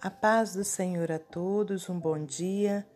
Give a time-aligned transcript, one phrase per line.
[0.00, 2.86] A paz do Senhor a todos, um bom dia.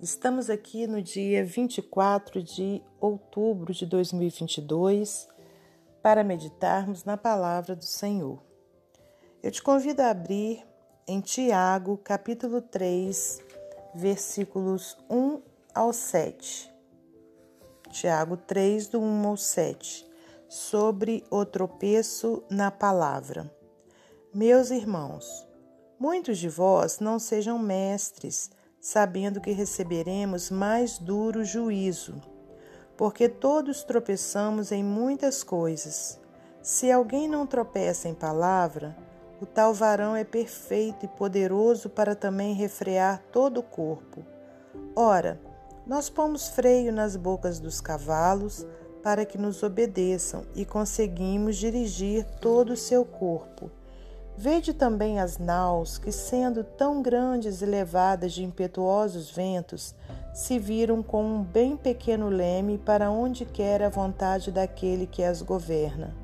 [0.00, 5.28] Estamos aqui no dia 24 de outubro de 2022
[6.00, 8.40] para meditarmos na palavra do Senhor.
[9.42, 10.64] Eu te convido a abrir
[11.04, 13.42] em Tiago, capítulo 3,
[13.92, 15.42] versículos 1
[15.74, 16.72] ao 7.
[17.90, 20.08] Tiago 3, do 1 ao 7,
[20.48, 23.52] sobre o tropeço na palavra.
[24.32, 25.50] Meus irmãos,
[26.04, 28.50] Muitos de vós não sejam mestres,
[28.80, 32.20] sabendo que receberemos mais duro juízo,
[32.96, 36.18] porque todos tropeçamos em muitas coisas.
[36.60, 38.96] Se alguém não tropeça em palavra,
[39.40, 44.24] o tal varão é perfeito e poderoso para também refrear todo o corpo.
[44.96, 45.40] Ora,
[45.86, 48.66] nós pomos freio nas bocas dos cavalos
[49.04, 53.70] para que nos obedeçam e conseguimos dirigir todo o seu corpo.
[54.36, 59.94] Vede também as naus que, sendo tão grandes e levadas de impetuosos ventos,
[60.32, 65.42] se viram com um bem pequeno leme para onde quer a vontade daquele que as
[65.42, 66.14] governa.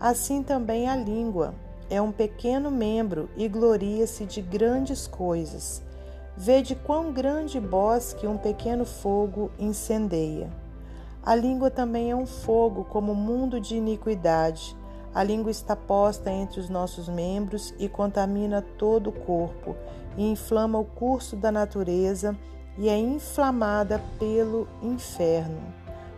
[0.00, 1.54] Assim também a língua
[1.88, 5.80] é um pequeno membro e gloria-se de grandes coisas.
[6.36, 10.50] Vede quão grande bosque um pequeno fogo incendeia.
[11.22, 14.76] A língua também é um fogo como mundo de iniquidade
[15.16, 19.74] a língua está posta entre os nossos membros e contamina todo o corpo,
[20.14, 22.36] e inflama o curso da natureza
[22.76, 25.72] e é inflamada pelo inferno.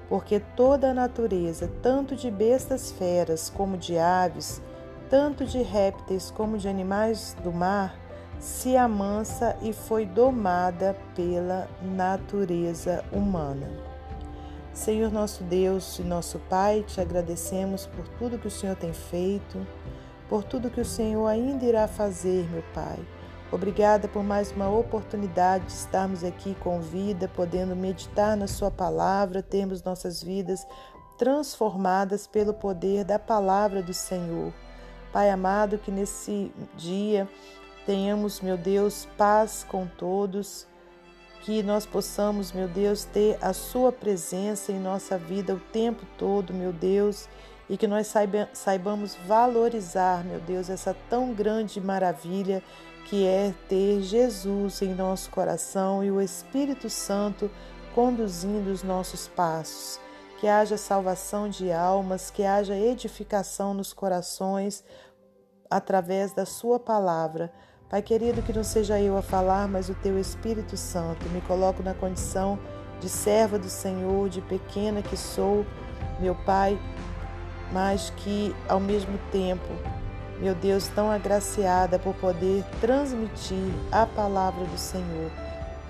[0.08, 4.60] Porque toda a natureza, tanto de bestas feras como de aves,
[5.08, 7.94] tanto de répteis como de animais do mar,
[8.40, 13.88] se amansa e foi domada pela natureza humana.
[14.78, 19.66] Senhor nosso Deus e nosso Pai, te agradecemos por tudo que o Senhor tem feito,
[20.28, 22.96] por tudo que o Senhor ainda irá fazer, meu Pai.
[23.50, 29.42] Obrigada por mais uma oportunidade de estarmos aqui com vida, podendo meditar na Sua palavra,
[29.42, 30.64] termos nossas vidas
[31.18, 34.52] transformadas pelo poder da palavra do Senhor.
[35.12, 37.28] Pai amado, que nesse dia
[37.84, 40.68] tenhamos, meu Deus, paz com todos
[41.48, 46.53] que nós possamos, meu Deus, ter a Sua presença em nossa vida o tempo todo,
[46.53, 47.27] meu Deus,
[47.70, 52.63] e que nós saiba, saibamos valorizar, meu Deus, essa tão grande maravilha
[53.07, 57.51] que é ter Jesus em nosso coração e o Espírito Santo
[57.95, 59.98] conduzindo os nossos passos.
[60.39, 64.85] Que haja salvação de almas, que haja edificação nos corações
[65.70, 67.51] através da Sua palavra
[67.90, 71.26] Pai querido, que não seja eu a falar, mas o teu Espírito Santo.
[71.30, 72.58] Me coloco na condição
[73.00, 75.64] de serva do Senhor, de pequena que sou,
[76.20, 76.78] meu Pai,
[77.72, 79.66] mas que ao mesmo tempo,
[80.38, 85.48] meu Deus, tão agraciada por poder transmitir a palavra do Senhor.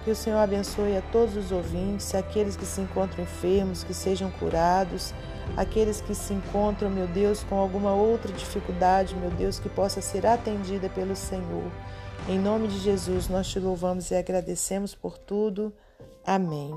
[0.09, 4.31] Que o Senhor abençoe a todos os ouvintes, aqueles que se encontram enfermos, que sejam
[4.31, 5.13] curados,
[5.55, 10.27] aqueles que se encontram, meu Deus, com alguma outra dificuldade, meu Deus, que possa ser
[10.27, 11.71] atendida pelo Senhor.
[12.27, 15.75] Em nome de Jesus, nós te louvamos e agradecemos por tudo.
[16.25, 16.73] Amém.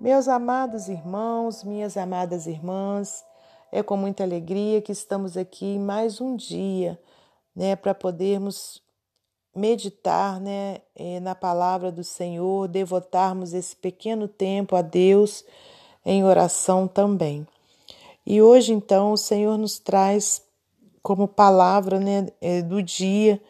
[0.00, 3.24] Meus amados irmãos, minhas amadas irmãs,
[3.70, 7.00] é com muita alegria que estamos aqui mais um dia,
[7.54, 8.82] né, para podermos
[9.58, 15.44] meditar né, eh, na palavra do Senhor, devotarmos esse pequeno tempo a Deus
[16.04, 17.46] em oração também.
[18.24, 20.42] E hoje, então, o Senhor nos traz
[21.02, 23.40] como palavra né, eh, do dia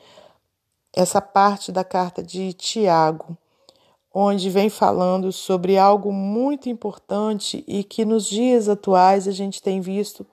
[0.93, 3.37] essa parte da carta de Tiago,
[4.13, 9.81] onde vem falando sobre algo muito importante e que nos dias atuais a gente tem
[9.81, 10.27] visto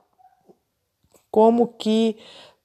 [1.29, 2.17] como que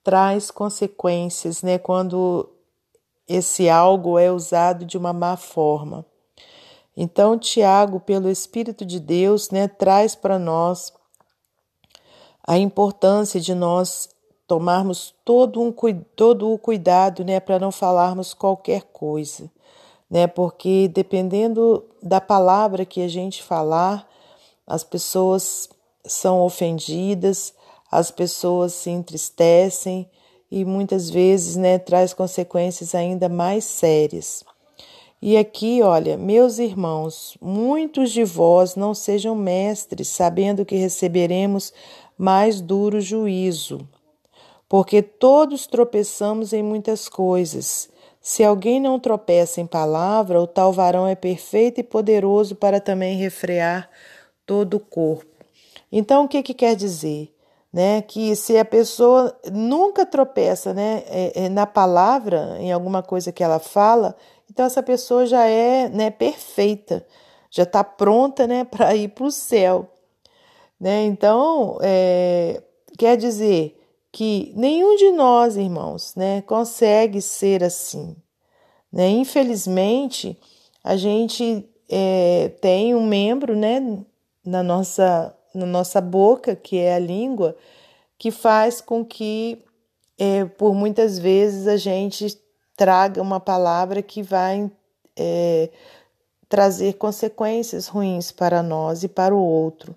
[0.03, 2.49] traz consequências, né, quando
[3.31, 6.05] esse algo é usado de uma má forma.
[6.97, 10.93] Então, Tiago, pelo Espírito de Deus, né, traz para nós
[12.45, 14.09] a importância de nós
[14.49, 15.73] tomarmos todo, um,
[16.17, 19.49] todo o cuidado né, para não falarmos qualquer coisa,
[20.11, 24.09] né, porque dependendo da palavra que a gente falar,
[24.67, 25.69] as pessoas
[26.05, 27.55] são ofendidas,
[27.93, 30.11] as pessoas se entristecem,
[30.51, 34.45] e muitas vezes né, traz consequências ainda mais sérias.
[35.23, 41.75] E aqui, olha, meus irmãos, muitos de vós não sejam mestres, sabendo que receberemos
[42.17, 43.87] mais duro juízo.
[44.67, 47.91] Porque todos tropeçamos em muitas coisas.
[48.21, 53.19] Se alguém não tropeça em palavra, o tal varão é perfeito e poderoso para também
[53.19, 53.91] refrear
[54.47, 55.27] todo o corpo.
[55.93, 57.31] Então, o que, que quer dizer?
[57.73, 58.03] Né?
[58.03, 63.43] Que se a pessoa nunca tropeça, né, é, é, na palavra, em alguma coisa que
[63.43, 64.17] ela fala,
[64.51, 67.07] então essa pessoa já é, né, perfeita,
[67.51, 69.89] já está pronta, né, para ir para o céu,
[70.81, 71.05] né?
[71.05, 72.63] Então, é,
[72.99, 73.77] quer dizer
[74.13, 78.17] que nenhum de nós, irmãos, né, consegue ser assim,
[78.93, 79.09] né?
[79.09, 80.39] Infelizmente,
[80.83, 83.81] a gente é, tem um membro, né,
[84.45, 87.57] na nossa na nossa boca, que é a língua,
[88.19, 89.65] que faz com que,
[90.19, 92.39] é, por muitas vezes, a gente
[92.77, 94.71] traga uma palavra que vai
[95.17, 95.71] é,
[96.49, 99.97] trazer consequências ruins para nós e para o outro.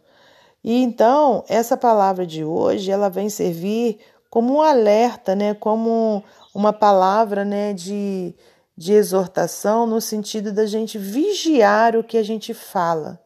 [0.63, 6.23] E então, essa palavra de hoje, ela vem servir como um alerta, né, como
[6.55, 8.33] uma palavra né, de,
[8.75, 13.22] de exortação, no sentido da gente vigiar o que a gente fala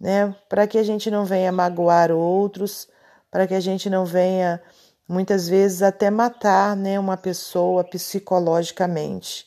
[0.00, 0.34] né?
[0.48, 2.88] Para que a gente não venha magoar outros,
[3.30, 4.60] para que a gente não venha
[5.06, 9.46] muitas vezes até matar, né, uma pessoa psicologicamente.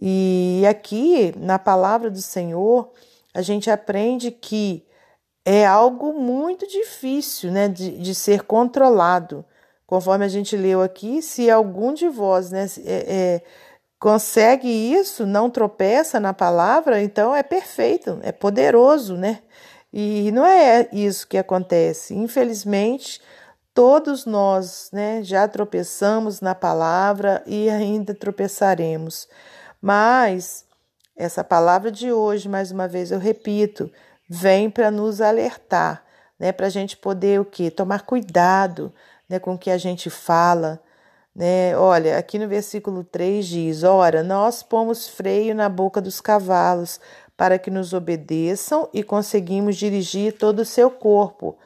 [0.00, 2.90] E aqui na palavra do Senhor,
[3.32, 4.84] a gente aprende que
[5.44, 9.44] é algo muito difícil, né, de, de ser controlado.
[9.86, 13.42] Conforme a gente leu aqui, se algum de vós, né, é, é,
[13.98, 19.40] consegue isso, não tropeça na palavra, então é perfeito, é poderoso, né?
[19.92, 22.14] E não é isso que acontece.
[22.14, 23.20] Infelizmente,
[23.74, 29.28] todos nós né, já tropeçamos na palavra e ainda tropeçaremos.
[29.80, 30.64] Mas
[31.16, 33.90] essa palavra de hoje, mais uma vez eu repito,
[34.28, 36.04] vem para nos alertar,
[36.38, 37.70] né, para a gente poder o quê?
[37.70, 38.92] Tomar cuidado
[39.28, 40.80] né, com o que a gente fala.
[41.34, 41.76] Né?
[41.76, 47.00] Olha, aqui no versículo 3 diz: Ora, nós pomos freio na boca dos cavalos
[47.40, 51.56] para que nos obedeçam e conseguimos dirigir todo o seu corpo.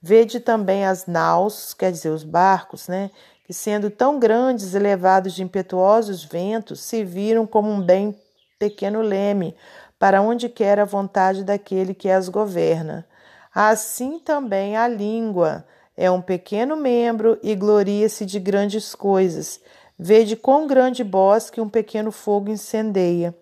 [0.00, 3.10] Vede também as naus, quer dizer, os barcos, né?
[3.44, 8.16] Que sendo tão grandes e levados de impetuosos ventos, se viram como um bem
[8.60, 9.56] pequeno leme,
[9.98, 13.04] para onde quer a vontade daquele que as governa.
[13.52, 15.66] Assim também a língua
[15.96, 19.60] é um pequeno membro e gloria-se de grandes coisas.
[19.98, 23.34] Vede quão grande bosque um pequeno fogo incendeia.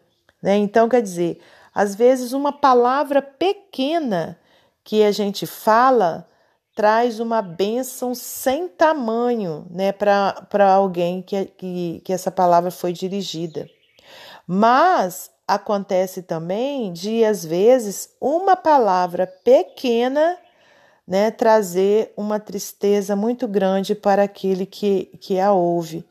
[0.43, 0.57] Né?
[0.57, 1.39] Então, quer dizer,
[1.75, 4.39] às vezes, uma palavra pequena
[4.85, 6.29] que a gente fala
[6.75, 13.69] traz uma bênção sem tamanho né, para alguém que, que, que essa palavra foi dirigida.
[14.47, 20.39] Mas acontece também de, às vezes, uma palavra pequena
[21.07, 26.05] né, trazer uma tristeza muito grande para aquele que, que a ouve.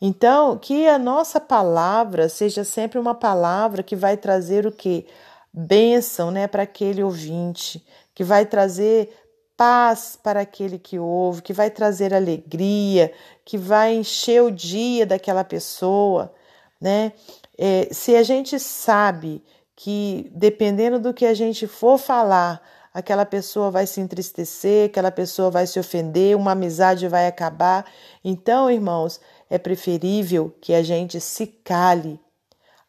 [0.00, 5.06] Então, que a nossa palavra seja sempre uma palavra que vai trazer o que?
[5.52, 9.10] Bênção né, para aquele ouvinte, que vai trazer
[9.56, 13.12] paz para aquele que ouve, que vai trazer alegria,
[13.44, 16.34] que vai encher o dia daquela pessoa,
[16.80, 17.12] né?
[17.56, 19.44] É, se a gente sabe
[19.76, 22.60] que dependendo do que a gente for falar,
[22.92, 27.84] aquela pessoa vai se entristecer, aquela pessoa vai se ofender, uma amizade vai acabar.
[28.24, 29.20] Então, irmãos,
[29.50, 32.20] é preferível que a gente se cale.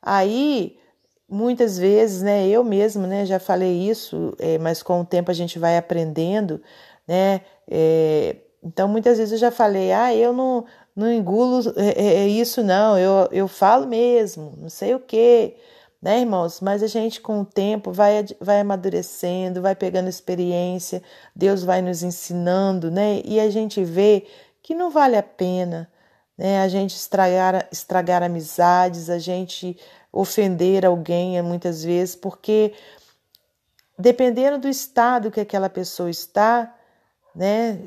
[0.02, 0.78] Aí,
[1.28, 5.34] muitas vezes, né, eu mesmo, né, já falei isso, é, mas com o tempo a
[5.34, 6.62] gente vai aprendendo,
[7.08, 10.66] né, é, então muitas vezes eu já falei, ah, eu não,
[10.96, 15.58] não engulo é, é, é isso não, eu, eu falo mesmo, não sei o quê,
[16.02, 16.62] né, irmãos?
[16.62, 21.02] Mas a gente com o tempo vai, vai amadurecendo, vai pegando experiência,
[21.36, 24.26] Deus vai nos ensinando, né, e a gente vê
[24.62, 25.90] que não vale a pena,
[26.38, 26.62] né?
[26.62, 29.78] A gente estragar, estragar amizades, a gente
[30.12, 32.74] ofender alguém muitas vezes, porque
[33.98, 36.74] dependendo do estado que aquela pessoa está,
[37.36, 37.80] né,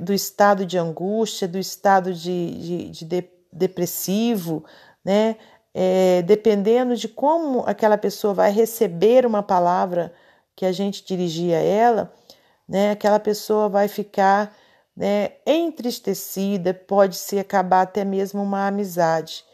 [0.00, 4.64] do estado de angústia, do estado de, de, de depressivo,
[5.04, 5.36] né,
[5.72, 10.12] é, dependendo de como aquela pessoa vai receber uma palavra
[10.56, 12.12] que a gente dirigir a ela,
[12.68, 14.54] né, aquela pessoa vai ficar
[14.98, 19.44] né, entristecida, pode se acabar até mesmo uma amizade.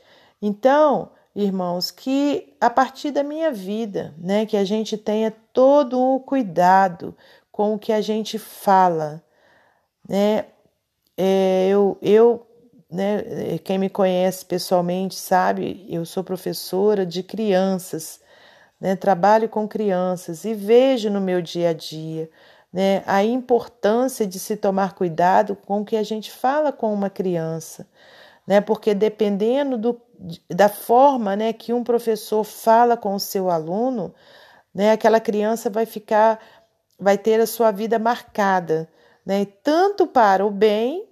[0.40, 6.18] Então, irmãos, que a partir da minha vida, né, que a gente tenha todo o
[6.18, 7.14] cuidado
[7.52, 9.22] com o que a gente fala,
[10.08, 10.46] né?
[11.14, 12.46] É, eu, eu,
[12.90, 18.18] né, quem me conhece pessoalmente sabe, eu sou professora de crianças,
[18.80, 22.30] né, trabalho com crianças e vejo no meu dia a dia
[22.74, 27.08] né, a importância de se tomar cuidado com o que a gente fala com uma
[27.08, 27.86] criança,
[28.44, 30.02] né, porque dependendo do,
[30.50, 34.12] da forma né, que um professor fala com o seu aluno,
[34.74, 36.40] né, aquela criança vai ficar,
[36.98, 38.88] vai ter a sua vida marcada,
[39.24, 39.46] né?
[39.62, 41.08] Tanto para o bem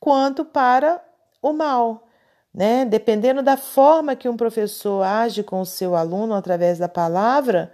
[0.00, 0.98] quanto para
[1.42, 2.08] o mal,
[2.54, 2.86] né?
[2.86, 7.70] Dependendo da forma que um professor age com o seu aluno através da palavra,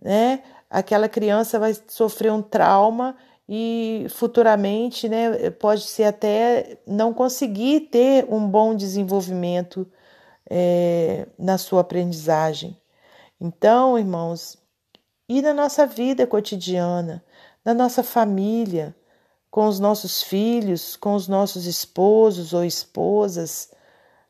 [0.00, 0.42] né?
[0.72, 3.14] Aquela criança vai sofrer um trauma
[3.46, 9.86] e futuramente, né, pode ser até não conseguir ter um bom desenvolvimento
[10.48, 12.74] é, na sua aprendizagem.
[13.38, 14.56] Então, irmãos,
[15.28, 17.22] e na nossa vida cotidiana,
[17.62, 18.96] na nossa família,
[19.50, 23.70] com os nossos filhos, com os nossos esposos ou esposas,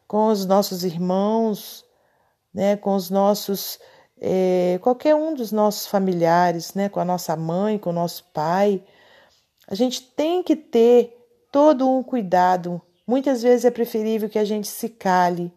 [0.09, 1.85] com os nossos irmãos,
[2.53, 3.79] né, com os nossos
[4.25, 8.81] é, qualquer um dos nossos familiares, né, com a nossa mãe, com o nosso pai,
[9.67, 11.19] a gente tem que ter
[11.51, 12.81] todo um cuidado.
[13.05, 15.53] Muitas vezes é preferível que a gente se cale,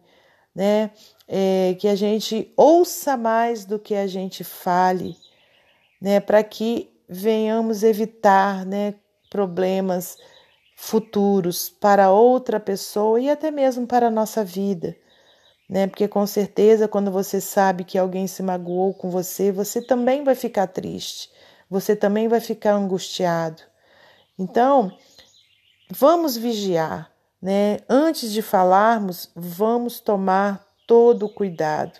[0.52, 0.90] né?
[1.28, 5.16] É, que a gente ouça mais do que a gente fale,
[6.00, 6.18] né?
[6.18, 8.94] Para que venhamos evitar, né?
[9.30, 10.16] Problemas
[10.76, 14.96] futuros para outra pessoa e até mesmo para a nossa vida,
[15.68, 15.86] né?
[15.86, 20.34] Porque com certeza quando você sabe que alguém se magoou com você, você também vai
[20.34, 21.30] ficar triste,
[21.68, 23.62] você também vai ficar angustiado.
[24.38, 24.96] Então,
[25.90, 27.78] vamos vigiar, né?
[27.88, 31.98] Antes de falarmos, vamos tomar todo o cuidado,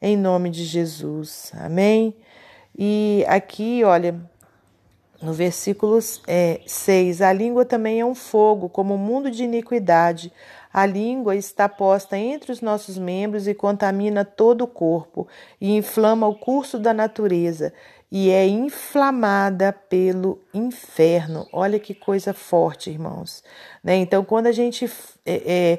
[0.00, 1.50] em nome de Jesus.
[1.54, 2.16] Amém?
[2.76, 4.20] E aqui, olha,
[5.20, 10.32] no versículo é, 6, a língua também é um fogo, como um mundo de iniquidade.
[10.72, 15.26] A língua está posta entre os nossos membros e contamina todo o corpo,
[15.60, 17.72] e inflama o curso da natureza,
[18.10, 21.46] e é inflamada pelo inferno.
[21.52, 23.42] Olha que coisa forte, irmãos.
[23.82, 23.96] Né?
[23.96, 24.90] Então, quando a gente
[25.26, 25.78] é, é,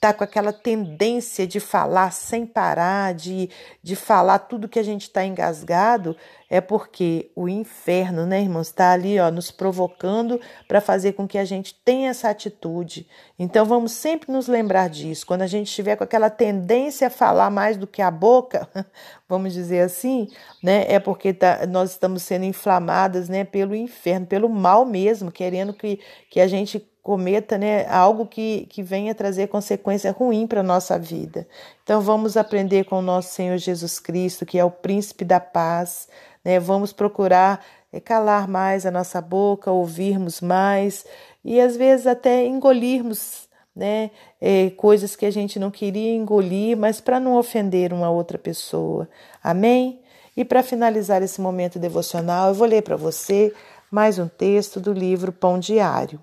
[0.00, 3.50] tá com aquela tendência de falar sem parar, de,
[3.82, 6.16] de falar tudo que a gente está engasgado,
[6.50, 11.36] é porque o inferno, né, irmãos, está ali, ó, nos provocando para fazer com que
[11.36, 13.06] a gente tenha essa atitude.
[13.38, 15.26] Então vamos sempre nos lembrar disso.
[15.26, 18.68] Quando a gente estiver com aquela tendência a falar mais do que a boca,
[19.28, 20.28] vamos dizer assim,
[20.62, 25.74] né, é porque tá, nós estamos sendo inflamadas, né, pelo inferno, pelo mal mesmo, querendo
[25.74, 26.00] que,
[26.30, 30.98] que a gente cometa né, algo que, que venha trazer consequência ruim para a nossa
[30.98, 31.48] vida.
[31.82, 36.06] Então vamos aprender com o nosso Senhor Jesus Cristo, que é o príncipe da paz.
[36.44, 36.58] Né?
[36.58, 41.04] Vamos procurar é, calar mais a nossa boca, ouvirmos mais
[41.44, 47.00] e às vezes até engolirmos né, é, coisas que a gente não queria engolir, mas
[47.00, 49.08] para não ofender uma outra pessoa.
[49.42, 50.00] Amém?
[50.36, 53.52] E para finalizar esse momento devocional, eu vou ler para você
[53.90, 56.22] mais um texto do livro Pão Diário.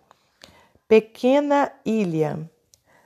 [0.88, 2.40] Pequena ilha.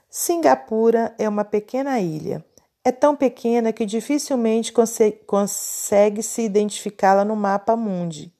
[0.10, 2.44] Singapura é uma pequena ilha.
[2.84, 8.34] É tão pequena que dificilmente consegue, consegue se identificá-la no mapa mundi.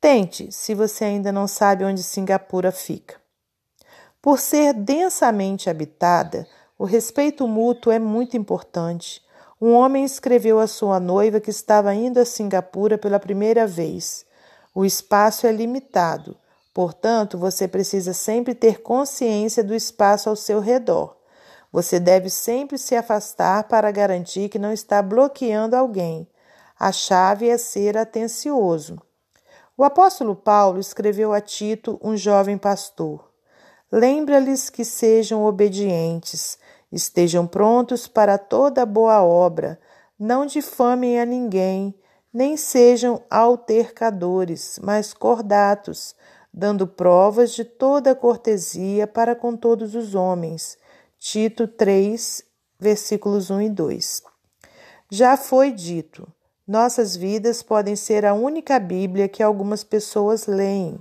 [0.00, 3.16] Tente, se você ainda não sabe onde Singapura fica.
[4.22, 6.46] Por ser densamente habitada,
[6.78, 9.22] o respeito mútuo é muito importante.
[9.60, 14.24] Um homem escreveu à sua noiva que estava indo a Singapura pela primeira vez.
[14.72, 16.36] O espaço é limitado
[16.78, 21.16] Portanto, você precisa sempre ter consciência do espaço ao seu redor.
[21.70, 26.28] Você deve sempre se afastar para garantir que não está bloqueando alguém.
[26.78, 29.00] A chave é ser atencioso.
[29.76, 33.30] O apóstolo Paulo escreveu a Tito, um jovem pastor:
[33.92, 36.58] Lembra-lhes que sejam obedientes,
[36.90, 39.78] estejam prontos para toda boa obra,
[40.18, 41.94] não difamem a ninguém,
[42.32, 46.14] nem sejam altercadores, mas cordatos
[46.52, 50.76] dando provas de toda cortesia para com todos os homens.
[51.20, 52.44] Tito 3,
[52.78, 54.22] versículos 1 e 2.
[55.10, 56.32] Já foi dito,
[56.66, 60.96] nossas vidas podem ser a única Bíblia que algumas pessoas leem.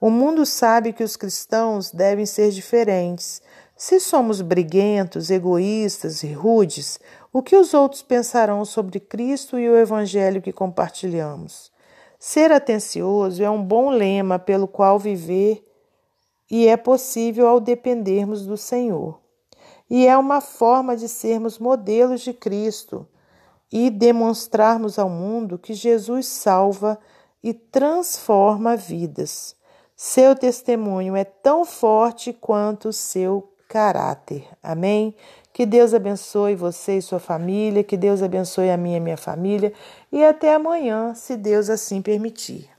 [0.00, 3.40] O mundo sabe que os cristãos devem ser diferentes.
[3.76, 6.98] Se somos briguentos, egoístas e rudes,
[7.32, 11.70] o que os outros pensarão sobre Cristo e o Evangelho que compartilhamos?
[12.18, 15.64] Ser atencioso é um bom lema pelo qual viver
[16.50, 19.21] e é possível ao dependermos do Senhor.
[19.88, 23.06] E é uma forma de sermos modelos de Cristo
[23.70, 26.98] e demonstrarmos ao mundo que Jesus salva
[27.42, 29.56] e transforma vidas.
[29.96, 34.46] Seu testemunho é tão forte quanto o seu caráter.
[34.62, 35.14] Amém?
[35.52, 39.72] Que Deus abençoe você e sua família, que Deus abençoe a minha e minha família,
[40.10, 42.71] e até amanhã, se Deus assim permitir.